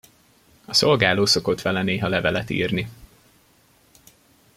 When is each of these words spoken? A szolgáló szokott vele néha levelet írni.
A 0.65 0.73
szolgáló 0.73 1.25
szokott 1.25 1.61
vele 1.61 1.83
néha 1.83 2.07
levelet 2.07 2.49
írni. 2.49 2.89